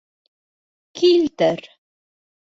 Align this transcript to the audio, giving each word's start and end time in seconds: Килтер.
Килтер. 1.01 1.61